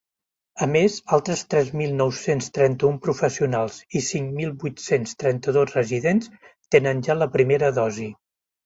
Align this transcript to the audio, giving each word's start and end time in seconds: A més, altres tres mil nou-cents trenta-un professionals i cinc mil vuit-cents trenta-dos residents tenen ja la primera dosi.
A 0.65 0.67
més, 0.75 0.95
altres 1.17 1.43
tres 1.51 1.69
mil 1.81 1.93
nou-cents 1.99 2.49
trenta-un 2.57 2.97
professionals 3.05 3.79
i 4.01 4.03
cinc 4.09 4.35
mil 4.41 4.57
vuit-cents 4.65 5.17
trenta-dos 5.25 5.79
residents 5.81 6.35
tenen 6.77 7.07
ja 7.11 7.23
la 7.23 7.33
primera 7.39 7.73
dosi. 7.83 8.15